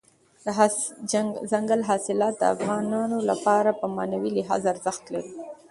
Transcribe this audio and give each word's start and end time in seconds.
دځنګل 1.11 1.81
حاصلات 1.89 2.33
د 2.39 2.43
افغانانو 2.55 3.17
لپاره 3.29 3.69
په 3.79 3.85
معنوي 3.95 4.31
لحاظ 4.37 4.61
ارزښت 4.73 5.03
لري. 5.13 5.33